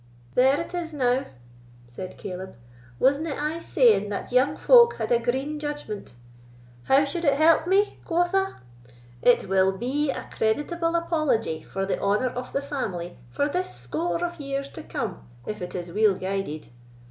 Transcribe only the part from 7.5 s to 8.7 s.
me, quotha?